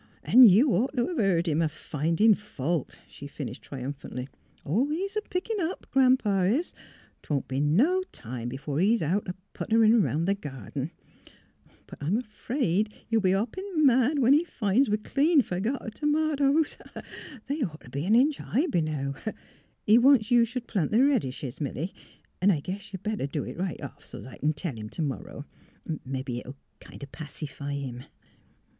[0.23, 4.27] ''An' you'd ought t' 'a' heerd him a findin' fault," she finished, triumphantly."
[4.65, 5.85] Oh, he's pickin' up.
[5.91, 6.73] Gran 'pa is.
[7.21, 10.89] 'Twon't be no time b'fore he's out a putterin' 'round th' garden.
[11.85, 15.99] But I'm 'fraid he'll be hoppin' mad when he fin's we clean f ergot th'
[16.01, 16.77] t'matoes.
[17.45, 19.13] They'd ought t' be an inch high b' now.
[19.85, 21.93] He wants you should plant the red dishes, Milly;
[22.41, 24.99] 'n' I guess you'd better do it right off, so's I c'n tell him t'
[25.03, 25.45] morrow;
[26.03, 28.05] mebbe it'll kind o' pacify him."